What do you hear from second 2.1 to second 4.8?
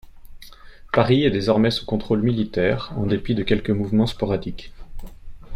militaire en dépit de quelques mouvements sporadiques.